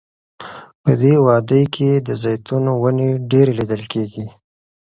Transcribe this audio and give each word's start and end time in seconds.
په 0.83 0.91
دې 1.01 1.13
وادۍ 1.25 1.63
کې 1.75 1.89
د 2.07 2.09
زیتونو 2.23 2.71
ونې 2.83 3.09
ډیرې 3.31 3.53
لیدل 3.59 3.83
کیږي. 3.93 4.25